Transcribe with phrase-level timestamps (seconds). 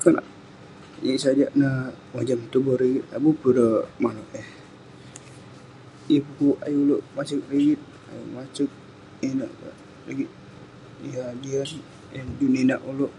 [0.00, 1.76] Konak..yeng sajak neh
[2.12, 7.80] mojam petuboh rigit, abuh peh ireh manouk eh..yeng pu'kuk ayuk ulouk pasek rigit,
[8.10, 8.70] ayuk masek
[9.28, 9.52] inak
[10.06, 10.30] rigit
[11.12, 13.12] yah jian..yah juk ninak ulouk..